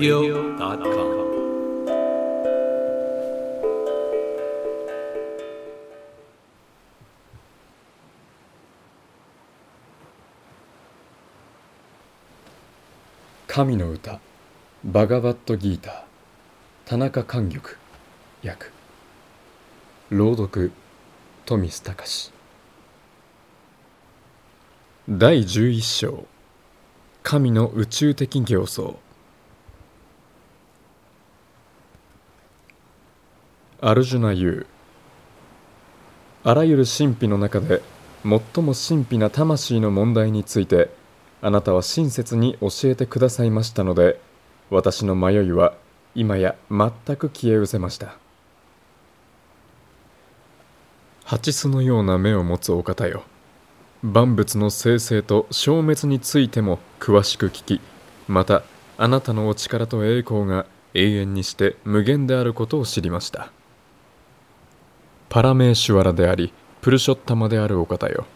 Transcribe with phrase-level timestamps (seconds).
[0.00, 0.80] Radio.com
[13.46, 14.20] 神の歌
[14.82, 16.02] バガバットギーター
[16.86, 17.62] 田中寛玉
[18.42, 18.70] 訳
[20.08, 20.72] 朗読
[21.44, 22.32] 富須隆。
[25.10, 26.26] 第11章
[27.22, 29.09] 神の宇宙的形相。
[33.82, 34.66] アルジュナ言う
[36.44, 37.80] あらゆる神秘の中で
[38.22, 40.90] 最も神秘な魂の問題について
[41.40, 44.20] あなたは親切に教えてくださいましたので
[44.68, 45.72] 私の迷いは
[46.14, 48.16] 今や全く消え失せました。
[51.24, 53.22] 蜂巣のような目を持つお方よ。
[54.02, 57.80] 万物の生成と消滅についても詳しく聞き
[58.28, 58.62] また
[58.98, 63.50] あなたのお力と栄光が永遠にして無限であることを知りました。
[65.30, 68.26] パラメーシュワラでありプルショッタマであるお方よ。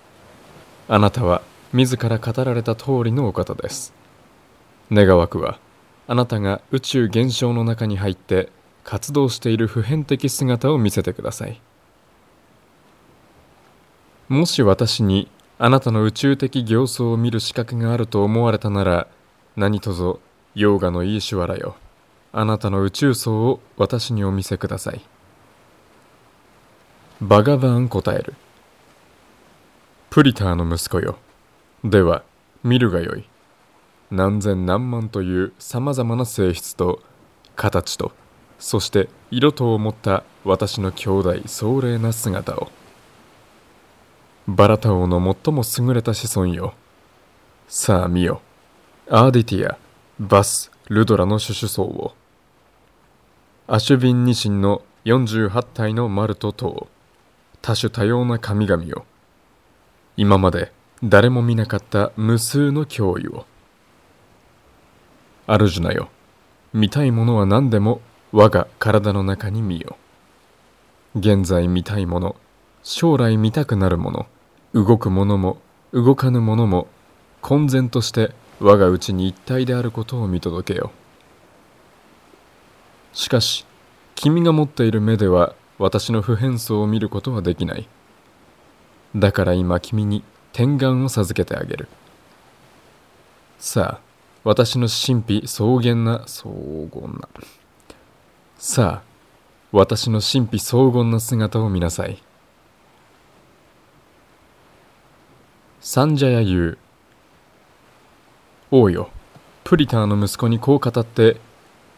[0.87, 1.43] あなたは
[1.73, 3.93] 自ら語られた通りのお方です。
[4.93, 5.59] 願わくは
[6.07, 8.49] あなたが宇宙現象の中に入って
[8.85, 11.61] 活動している普遍的姿を見せてください。
[14.29, 15.29] もし私に
[15.59, 19.09] あなたの宇宙的形相を見る資格があると思われたなら
[19.57, 20.21] 何とぞ
[20.55, 21.75] ヨーガのイーシュワラよ。
[22.33, 25.01] あなたの宇宙層を私にお見せください。
[27.23, 28.35] バガバーン答える。
[30.11, 31.17] プリターの息子よ。
[31.85, 32.25] では
[32.65, 33.25] 見るがよい。
[34.11, 37.01] 何千何万というさまざまな性質と
[37.57, 38.13] 形と
[38.59, 42.71] そして色とを持った私の兄弟壮麗な姿を。
[44.49, 46.75] バラタ王の最も優れた子孫よ。
[47.69, 48.43] さあ見よ。
[49.09, 49.79] アーディティア
[50.19, 52.15] バスルドラの種々層を。
[53.69, 56.89] アシュビンニシンの48体のマルト等
[57.65, 59.07] 多種多様な神々よ
[60.19, 60.71] 今まで
[61.03, 63.47] 誰も見なかった無数の脅威を。
[65.47, 66.11] アルジュナよ。
[66.75, 68.03] 見たいものは何でも
[68.33, 69.97] 我が体の中に見よ。
[71.17, 72.37] 現在見たいもの
[72.83, 74.27] 将来見たくなるもの
[74.75, 75.57] 動くものも
[75.95, 76.87] 動かぬものも
[77.41, 80.91] 混然として我が内に一体であることを見届けよ。
[83.15, 83.65] しかし
[84.17, 87.89] 君が持っている目では私の普遍相を見ることはできない。
[89.17, 91.89] だから今君に天眼を授けてあげる。
[93.59, 94.01] さあ
[94.45, 96.51] 私の神秘草原な荘
[96.93, 97.29] 厳な。
[98.59, 99.15] さあ
[99.73, 102.23] 私の神秘荘厳な姿を見なさい。
[105.81, 106.79] サンジャヤ言う。
[108.71, 109.11] 王よ。
[109.65, 111.41] プリターの息子にこう語って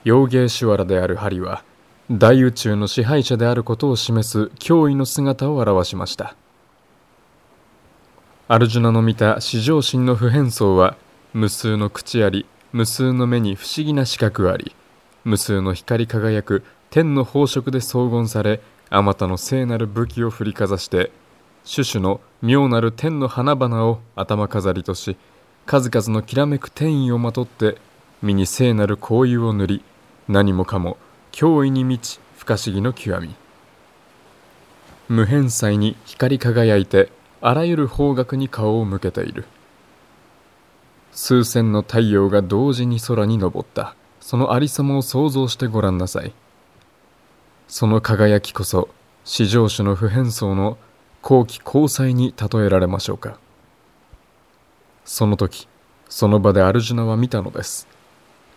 [0.04, 1.64] ヨーゲーシュワラであるハリは
[2.10, 6.36] 大宇宙の支配者であることを示す脅威の姿を表しました。
[8.46, 10.96] アルジュナの見た至上心の普遍相は
[11.34, 14.72] 無数の口あり無数の目に不思議な視覚あり
[15.24, 21.10] 無数の光り輝く天の宝飾で荘厳されあまたの聖なる武器を振りかざして
[21.68, 25.16] 種々の妙なる天の花々を頭飾りとし
[25.66, 27.78] 数々のきらめく天意をまとって
[28.22, 29.84] 身に聖なる香油を塗り
[30.28, 30.98] 何もかも
[31.36, 33.34] 脅威に満ち不可思議の極み。
[35.10, 37.10] 無辺際に光り輝いて
[37.42, 39.44] あらゆる方角に顔を向けている。
[41.12, 43.94] 数千の太陽が同時に空に昇った。
[44.18, 46.32] そのありさまを想像してごらんなさい。
[47.68, 48.88] その輝きこそ
[49.26, 50.78] 至上主の普遍層の
[51.20, 53.38] 後期交際に例えられましょうか。
[55.04, 55.68] その時
[56.08, 57.86] その場でアルジュナは見たのです。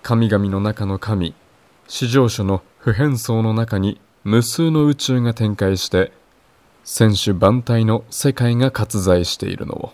[0.02, 1.34] 神々の中の神
[1.90, 6.12] 至上主の普遍層の中に無数の宇宙が展開して
[6.84, 9.94] 千種万体の世界が割在しているのを。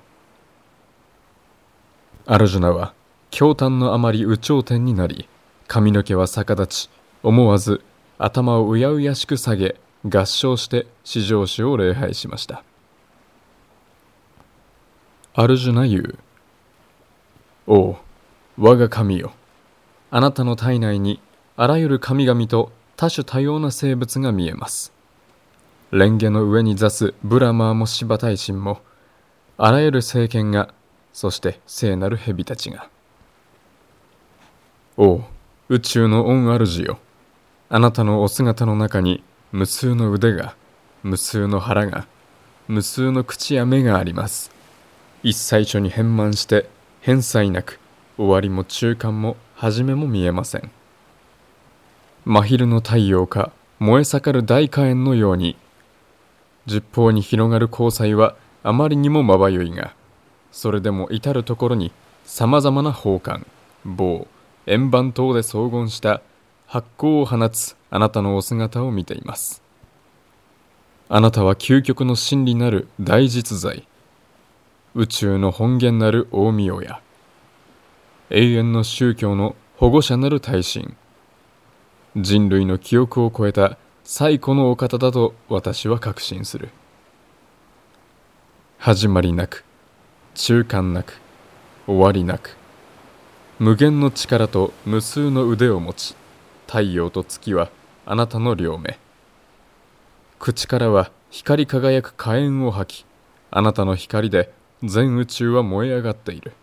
[2.26, 2.94] アルジュナは
[3.32, 5.30] 驚嘆のあまり有頂天になり
[5.68, 6.90] 髪の毛は逆立ち
[7.24, 7.82] 思わず
[8.18, 12.62] 頭をうやうやしく下げ合唱して至上主を礼拝しました。
[15.34, 16.20] アルジュナ言う
[17.68, 17.96] おう
[18.58, 19.32] 我が神よ。
[20.12, 21.20] あなたの体内に
[21.58, 24.92] あらゆる神々と多種多様な生物が見えます。
[25.92, 28.82] 蓮華の上に座すブラマーもシバ大神も
[29.58, 30.74] あらゆる聖剣が
[31.14, 32.90] そして聖なる蛇たちが。
[34.98, 35.24] おう
[35.70, 37.00] 宇宙の恩主よ。
[37.70, 39.24] あなたのお姿の中に
[39.54, 40.58] 無数の腕が
[41.04, 42.06] 無数の腹が
[42.68, 44.52] 無数の口や目があります。
[45.24, 46.70] 一切所に変満して
[47.00, 47.80] 返済なく
[48.18, 50.70] 終わりも中間も始めも見えません。
[52.26, 55.56] 真昼の太陽か燃え盛る大火炎のように。
[56.66, 59.94] 十方に広がる光彩はあまりにもまばゆいが
[60.52, 61.92] それでも至る所に
[62.26, 63.46] さまざまな宝冠
[63.86, 64.26] 棒
[64.66, 66.22] 円盤等で荘厳した
[66.66, 69.62] 発光を放つあなたのお姿を見ています。
[71.08, 73.88] あなたは究極の真理なる大実在。
[74.96, 77.00] 宇宙の本源なる大御親
[78.32, 80.96] 永遠の宗教の保護者なる大神
[82.18, 86.70] 人類の記憶を超えた最古のお方だと私は確信する。
[88.78, 89.66] 始まりなく
[90.34, 91.20] 中間なく
[91.86, 92.56] 終わりなく
[93.60, 96.16] 無限の力と無数の腕を持ち
[96.68, 97.70] 太陽と月は
[98.06, 98.98] あなたの両目。
[100.40, 103.06] 口からは光り輝く火炎を吐き
[103.52, 104.54] あなたの光で
[104.84, 106.54] 全宇宙は燃え上がっている。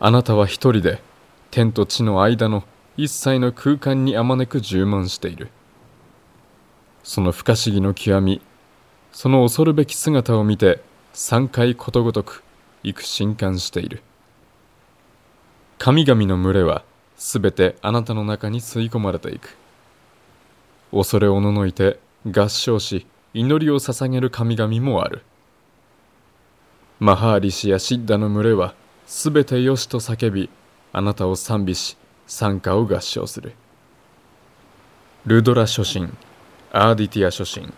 [0.00, 1.00] あなたは一人で
[1.52, 2.64] 天と地の間の
[2.96, 5.50] 一切の空間にあまねく充満している。
[7.04, 8.40] その不可思議の極み
[9.12, 10.82] その恐るべき姿を見て
[11.12, 12.42] 三回ことごとく
[12.82, 14.02] 幾震撼している。
[15.76, 16.84] 神々の群れは
[17.16, 19.54] すべてあなたの中に吸い込まれていく。
[20.90, 25.20] 恐れおののいて合唱し祈りを捧げる神々もある。
[26.98, 28.74] マハーリシやシッダの群れは
[29.04, 30.48] すべてよしと叫び
[30.92, 31.96] あなたを賛美し
[32.26, 33.54] 賛歌を合唱する。
[35.26, 36.16] ルドラ初心
[36.72, 37.72] アーディティア初心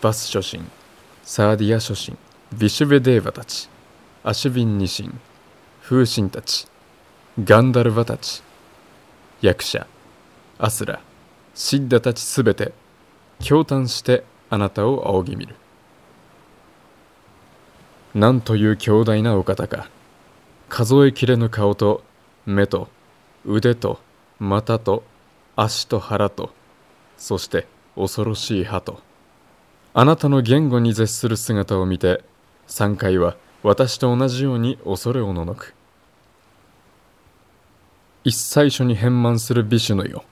[0.00, 0.68] バス初心
[1.22, 2.18] サーディア初心
[2.52, 3.68] ビシュベデーヴァたち
[4.24, 5.20] アシュビンニシン
[5.82, 6.66] 風神たち
[7.42, 8.42] ガンダルヴァたち
[9.40, 9.86] 役者
[10.58, 11.00] アスラ
[11.54, 12.72] シッダたちすべて
[13.40, 15.56] 驚嘆してあなたを仰ぎ見る。
[18.14, 19.88] なんという強大なお方か。
[20.68, 22.02] 数えきれぬ顔と
[22.46, 22.88] 目と
[23.44, 24.00] 腕と
[24.38, 25.04] 股と
[25.54, 26.50] 足と腹と
[27.16, 29.00] そして恐ろしい歯と。
[29.94, 32.24] あなたの言語に絶する姿を見て
[32.68, 35.74] 3回は私と同じように恐れおののく。
[38.24, 40.24] 一最初に変満する美酒のよ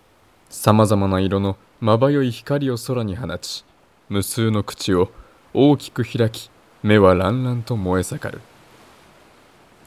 [0.49, 3.65] さまざまな色のまばゆい光を空に放ち
[4.09, 5.11] 無数の口を
[5.55, 6.51] 大きく開き
[6.83, 8.41] 目は乱々と燃え盛る。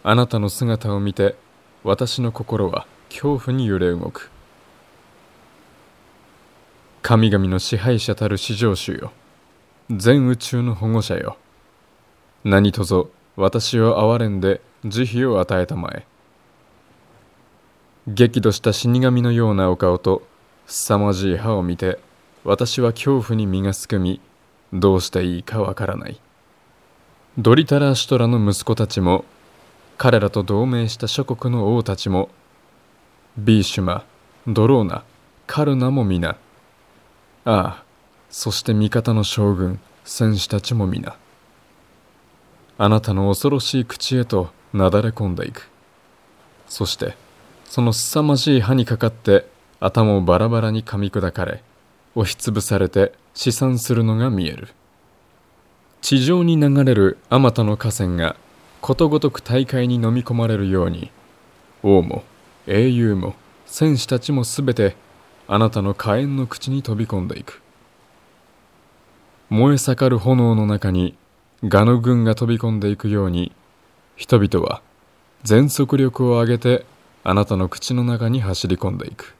[0.03, 1.35] あなたの姿を見て
[1.83, 4.31] 私の心は恐怖に揺れ動く。
[7.01, 9.11] 神々の支配者たる至上主よ。
[9.91, 11.37] 全宇宙の保護者よ。
[12.45, 16.05] 何とぞ私を憐れんで慈悲を与えたまえ。
[18.07, 20.23] 激怒した死神のようなお顔と
[20.67, 21.99] 凄まじい歯を見て
[22.45, 24.21] 私は恐怖に身がすくみ
[24.71, 26.19] どうしていいかわからない。
[27.37, 29.25] ドリタラ・シュトラの息子たちも
[30.03, 32.27] 彼らと同盟した諸国の王たちも
[33.37, 34.03] ビーシュマ
[34.45, 35.05] ドローナ
[35.47, 36.31] カルナも皆。
[36.31, 36.35] あ
[37.45, 37.83] あ
[38.29, 41.15] そして味方の将軍戦士たちも皆。
[42.77, 45.69] あなたの恐ろしい口へとなだれ込んでいく。
[46.67, 47.15] そして
[47.63, 49.47] その凄まじい歯にかかって
[49.79, 51.63] 頭をバラバラに噛み砕かれ
[52.15, 54.67] 押しつぶされて試算するのが見える。
[56.01, 58.35] 地上に流れるあまたの河川が
[58.83, 61.09] ことごとく大会に飲み込まれるように
[61.83, 62.21] 王も
[62.67, 63.33] 英雄も
[63.65, 64.97] 戦士たちもすべて
[65.47, 67.61] あなたの火炎の口に飛び込んでいく。
[69.49, 71.15] 燃え盛る炎の中に
[71.63, 73.53] ガの軍が飛び込んでいくように
[74.17, 74.81] 人々は
[75.43, 76.85] 全速力を上げて
[77.23, 79.33] あなたの口の中に走り込んでいく。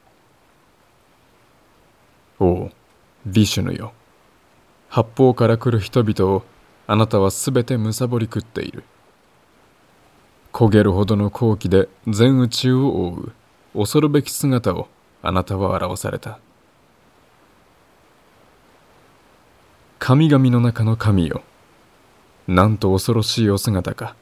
[2.39, 2.71] おお
[3.25, 3.91] ビシュヌよ。
[4.87, 6.43] 八方から来る人々を
[6.87, 8.85] あなたはすべてむさぼり食っている。
[10.53, 13.31] 焦げるほどの好奇で全宇宙を覆う。
[13.73, 14.87] 恐るべき姿を
[15.23, 16.37] あなたは表された。
[19.97, 21.41] 神々の中の神よ。
[22.47, 24.15] なんと恐ろしいお姿か。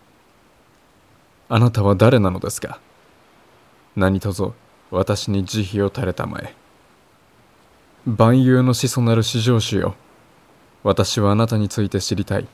[1.49, 2.79] あなたは誰なのですか？
[3.97, 4.53] 何とぞ
[4.89, 6.55] 私に慈悲を垂れたまえ。
[8.05, 9.95] 万有の始祖なる至上主よ。
[10.83, 12.47] 私はあなたについて知りたい。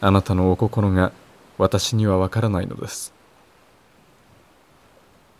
[0.00, 1.12] あなたのお心が
[1.62, 3.14] 私にはわからないのです。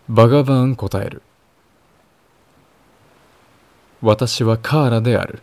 [0.07, 1.21] バガバーン答える。
[4.01, 5.41] 私はカーラである。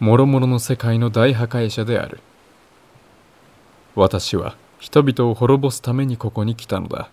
[0.00, 2.20] もろもろの世界の大破壊者である。
[3.94, 7.08] 私は人々を滅ぼすためにここに来たのだ。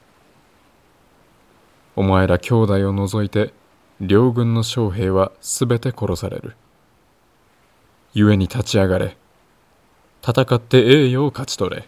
[1.96, 3.54] お前ら兄弟を除いて
[4.02, 6.58] 両軍の将兵はすべて殺される。
[8.14, 9.16] 故に立ち上がれ。
[10.22, 11.88] 戦って栄誉を勝ち取れ。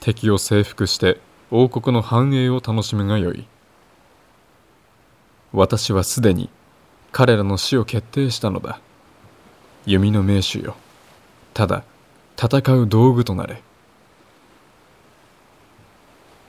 [0.00, 3.46] 敵を征服して王国の繁栄を楽しむがよい。
[5.52, 6.50] 私はすでに
[7.10, 8.80] 彼らの死を決定したのだ。
[9.86, 10.76] 弓の名手よ。
[11.54, 11.84] ただ
[12.36, 13.62] 戦う道具となれ。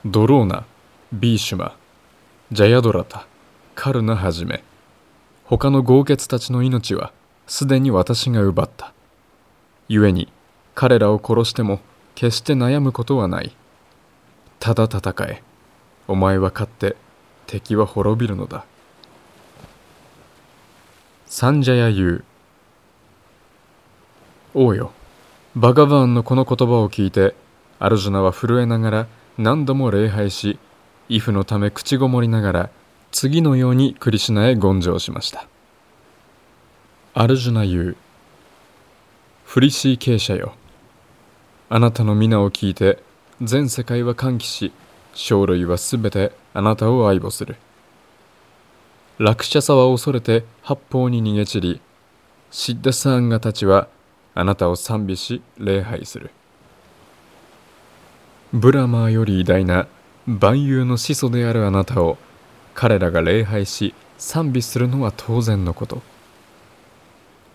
[0.06, 0.66] ドローナ
[1.12, 1.76] ビーシュマ
[2.52, 3.26] ジャヤドラタ
[3.76, 4.64] カルナはじめ
[5.46, 7.12] 他の豪傑たちの命は
[7.48, 8.94] すでに私が奪った。
[9.90, 10.32] 故に
[10.76, 11.80] 彼らを殺しても
[12.20, 13.56] 決して悩むことはない。
[14.60, 15.42] ただ戦え。
[16.06, 16.98] お前は勝って
[17.48, 18.66] 敵は滅びるのだ。
[21.28, 22.24] サンジャヤ言う
[24.54, 24.92] 王よ。
[25.56, 27.36] バガバーンのこの言葉を聞いて
[27.80, 29.08] アルジュナは震えながら
[29.38, 30.60] 何度も礼拝し
[31.08, 32.70] イフのため口ごもりながら
[33.12, 35.48] 次のようにクリシュナへ言上しました。
[37.14, 37.98] アルジュナ言う
[39.46, 40.60] フリシー傾斜よ。
[41.72, 42.98] あなたの皆を聞いて
[43.44, 44.74] 全世界は歓喜し
[45.14, 47.58] 生類はすべてあなたを愛護する。
[49.20, 51.82] ラクシャサは恐れて八方に逃げ散り
[52.50, 53.88] シッダサーンガたちは
[54.34, 56.32] あなたを賛美し礼拝する。
[58.52, 59.88] ブラマーより偉大な
[60.26, 62.18] 万有の始祖であるあなたを
[62.74, 66.02] 彼らが礼拝し賛美するのは当然のこと。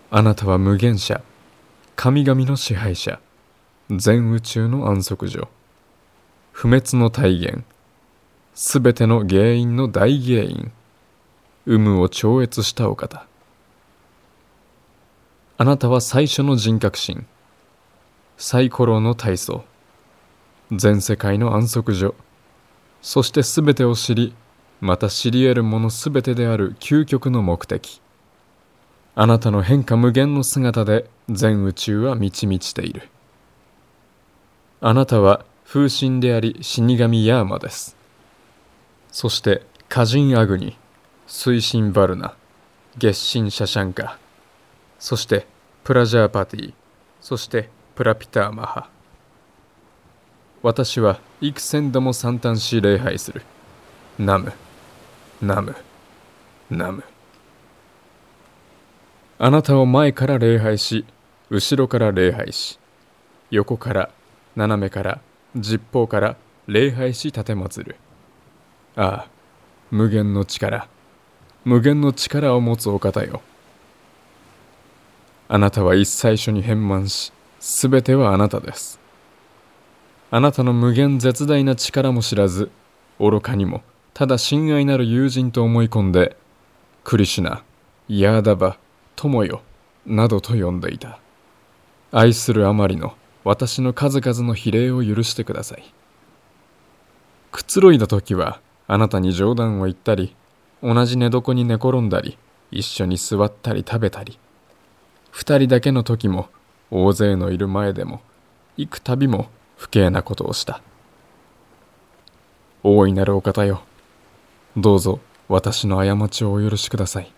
[0.09, 1.21] あなたは無限者
[1.97, 3.19] 神々の支配者。
[3.91, 5.47] 全宇宙の安息所。
[6.51, 7.63] 不滅の体現
[8.55, 10.71] すべての原因の大原因。
[11.67, 13.27] 有無を超越したお方。
[15.57, 17.27] あなたは最初の人格心。
[18.37, 19.63] サイコロの体操
[20.71, 22.15] 全世界の安息所。
[23.03, 24.33] そして全てを知り
[24.81, 28.01] また知り得るもの全てである究極の目的。
[29.13, 33.09] あなたの変化無限の姿で全宇宙は満ち満ちている。
[34.81, 37.95] あなたは風神であり死神ヤーマです。
[39.11, 40.77] そして歌人アグニ
[41.27, 42.35] 水神バルナ
[42.97, 44.19] 月神シャシャンカ。
[44.99, 45.47] そして
[45.83, 46.73] プラジャーパティ
[47.21, 48.89] そしてプラピターマハ。
[50.61, 53.43] 私は幾千度も惨憺し礼拝する。
[54.19, 54.51] ナム
[55.41, 55.75] ナム
[56.69, 57.03] ナム。
[59.37, 61.05] あなたを前から礼拝し
[61.49, 62.79] 後ろから礼拝し
[63.51, 64.09] 横から
[64.55, 65.21] 斜めから
[65.55, 67.95] 十方から礼拝し奉る。
[68.95, 69.27] ああ
[69.91, 70.87] 無限の力。
[71.63, 73.41] 無限の力を持つお方よ。
[75.47, 78.99] あなたは一最初に変満しすべてはあなたです。
[80.31, 82.71] あなたの無限絶大な力も知らず
[83.19, 83.83] 愚かにも
[84.13, 86.35] ただ親愛なる友人と思い込んで
[87.03, 87.63] クリシュナ
[88.07, 88.77] ヤーダバ
[89.15, 89.61] 友よ
[90.05, 91.19] などと呼んでいた。
[92.11, 93.13] 愛するあまりの
[93.45, 95.93] 私の数々の比例を許してください。
[97.51, 100.35] くつろいだ時はあなたに冗談を言ったり
[100.81, 102.37] 同じ寝床に寝転んだり
[102.71, 104.39] 一緒に座ったり食べたり。
[105.29, 106.49] 二人だけの時も
[106.89, 108.21] 大勢のいる前でも
[108.77, 109.47] 幾度も
[109.77, 110.81] 不敬なことをした。
[112.83, 113.83] 大いなるお方よ。
[114.75, 117.31] どうぞ私の過ちをお許しください。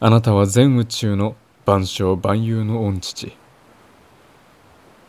[0.00, 3.41] あなたは全宇宙の万象万有の御父。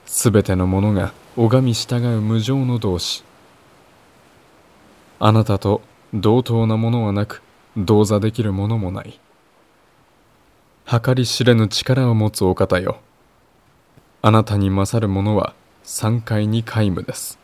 [0.06, 3.24] すべてのものが拝み従う無常の同志。
[5.20, 5.82] あなたと
[6.14, 7.42] 同等なものはなく
[7.78, 9.20] 同座できるものもない。
[10.86, 13.00] 計り知れぬ力を持つお方よ。
[14.22, 17.40] あなたに勝るものは三階に皆無です。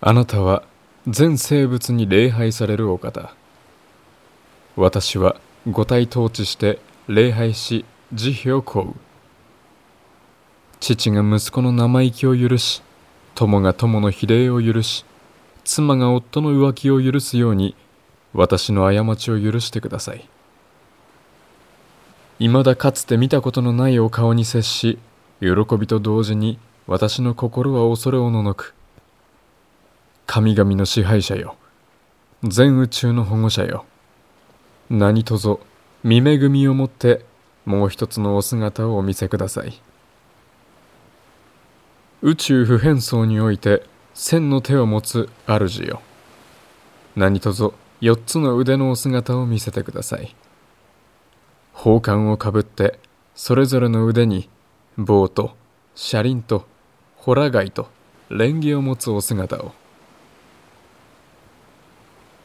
[0.00, 0.62] あなたは
[1.06, 3.34] 全生物に礼拝されるお方。
[4.76, 6.78] 私は五体統治して
[7.08, 9.07] 礼拝し慈悲を請う。
[10.80, 12.82] 父が息子の生意気を許し
[13.34, 15.04] 友が友の比例を許し
[15.64, 17.74] 妻が夫の浮気を許すように
[18.32, 20.28] 私の過ちを許してください。
[22.38, 24.98] 未だかつて見たことのないお顔に接し
[25.40, 28.74] 喜びと同時に私の心は恐れおののく
[30.26, 31.56] 神々の支配者よ
[32.44, 33.84] 全宇宙の保護者よ
[34.88, 35.58] 何とぞ
[36.04, 37.24] 見恵みをもって
[37.64, 39.87] もう一つのお姿をお見せください。
[42.20, 46.02] 宇宙普遍層において千の手を持つ主よ。
[47.14, 50.34] 何とぞ四つの腕のお姿を見せてください。
[51.74, 52.98] 宝冠をかぶって
[53.36, 54.48] それぞれの腕に
[54.96, 55.54] 棒と
[55.94, 56.66] 車輪と
[57.16, 57.88] ホラ貝と
[58.30, 59.72] 蓮華を持つお姿を。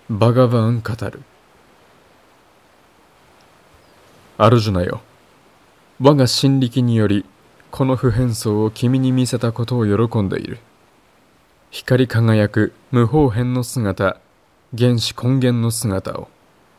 [0.08, 1.24] バガバン語る。
[4.38, 5.02] アルジュナよ。
[6.00, 7.26] 我が心力により
[7.76, 10.60] この普遍層を君に見せたことを喜んでいる。
[11.72, 14.20] 光り輝く無方変の姿
[14.78, 16.28] 原始根源の姿を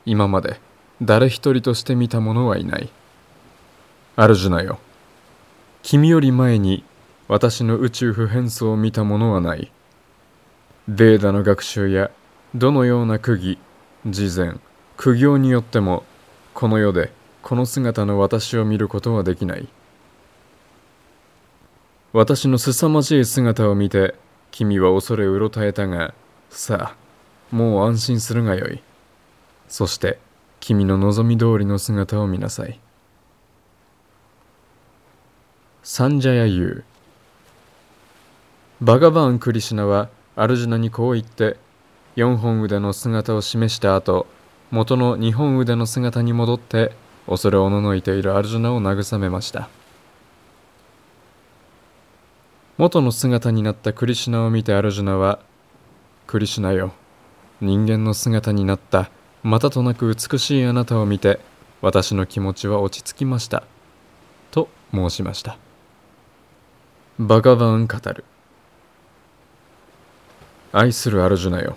[0.06, 0.60] 今まで
[1.02, 2.90] 誰一人として見た者はいない。
[4.14, 4.78] アルジュナよ
[5.82, 6.84] 君より前に
[7.26, 9.72] 私の宇宙普遍層を見た者はない。
[10.86, 12.12] ベーダの学習や
[12.54, 13.58] どのような釘
[14.06, 14.58] 事前
[14.96, 16.04] 苦行によっても
[16.54, 17.10] この世で
[17.42, 19.66] この姿の私を見ることはできない。
[22.16, 24.14] 私の凄まじい姿を見て
[24.52, 26.14] 君は恐れうろたえたが
[26.48, 26.96] さあ
[27.50, 28.80] もう安心するがよい。
[29.66, 30.20] そして
[30.60, 32.78] 君の望み通りの姿を見なさい。
[35.82, 41.56] サンジャヤユーバガバーン・クリシナはアルジュナにこう言って
[42.14, 44.28] 4本腕の姿を示した後
[44.70, 46.92] 元の2本腕の姿に戻って
[47.26, 49.68] 恐れおののいているアルジュナを慰めました。
[52.76, 55.38] 元の姿になったクリシュナを見てアルジュナは
[56.26, 56.92] 「クリシュナよ
[57.60, 59.10] 人間の姿になった。
[59.44, 61.38] またとなく美しいあなたを見て
[61.82, 63.62] 私の気持ちは落ち着きました」
[64.50, 65.56] と申しました。
[67.20, 68.24] バガバン語る。
[70.72, 71.76] 愛するアルジュナよ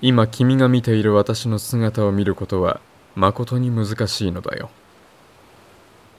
[0.00, 2.80] 今君が見ている私の姿を見ることは
[3.16, 4.70] 誠に難しいのだよ。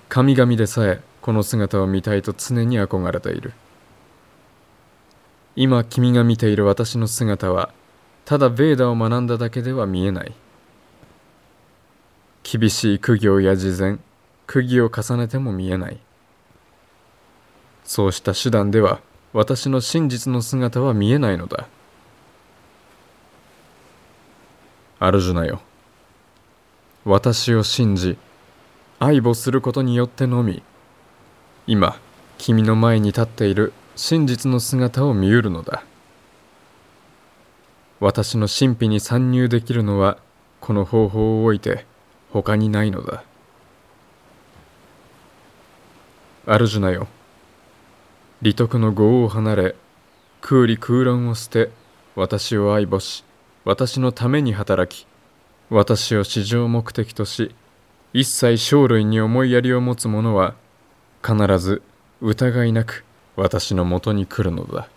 [0.10, 3.54] 神々でさえこの姿を見たいと常に憧れている。
[5.56, 7.74] 今君が見ている私の姿は
[8.26, 10.34] ただベーダを学んだだけでは見えない。
[12.44, 13.98] 厳しい苦行や事前
[14.48, 16.00] 釘を重ねても見えない。
[17.84, 19.02] そうした手段では
[19.34, 21.68] 私の真実の姿は見えないのだ。
[25.00, 25.62] アルジュナよ。
[27.06, 28.18] 私を信じ
[29.00, 30.62] 愛母することによってのみ
[31.66, 31.98] 今
[32.38, 35.84] 君の前に立っている真実の姿を見うるのだ。
[38.00, 40.20] 私の神秘に参入できるのは
[40.62, 41.86] この方法を置いて
[42.32, 43.26] 他にないのだ。
[46.46, 47.08] アルジュナよ。
[48.42, 49.76] 利得の業を離れ
[50.40, 51.70] 空理空論を捨て
[52.16, 53.26] 私を愛母し
[53.66, 55.08] 私のために働き
[55.70, 57.54] 私を至上目的とし
[58.14, 60.56] 一切生類に思いやりを持つ者は
[61.22, 61.82] 必ず
[62.22, 63.04] 疑いなく
[63.40, 64.90] 私のもとに来るのだ。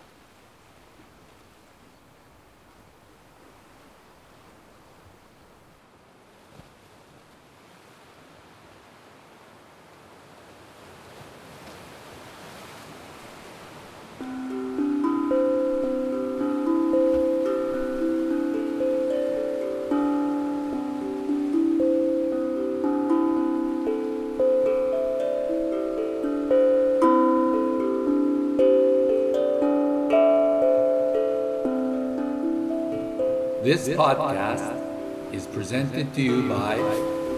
[33.63, 36.75] This podcast is presented to you by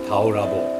[0.09, 0.74] Taurabo.